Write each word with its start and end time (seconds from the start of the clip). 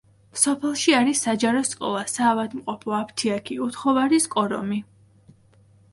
სოფელში 0.43 0.95
არის 0.99 1.21
საჯარო 1.25 1.61
სკოლა, 1.71 2.01
საავადმყოფო, 2.15 2.97
აფთიაქი, 3.01 3.59
უთხოვარის 3.67 4.27
კორომი. 4.37 4.83